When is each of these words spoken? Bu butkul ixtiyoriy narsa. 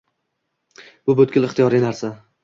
Bu 1.09 1.15
butkul 1.19 1.45
ixtiyoriy 1.49 1.83
narsa. 1.85 2.11